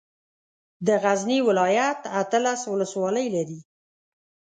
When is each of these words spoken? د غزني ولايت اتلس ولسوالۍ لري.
د 0.87 0.89
غزني 1.03 1.39
ولايت 1.47 1.99
اتلس 2.21 2.61
ولسوالۍ 2.71 3.25
لري. 3.35 3.59